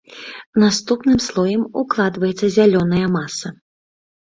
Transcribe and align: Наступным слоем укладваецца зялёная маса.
Наступным 0.63 1.21
слоем 1.27 1.63
укладваецца 1.85 2.45
зялёная 2.59 3.07
маса. 3.21 3.59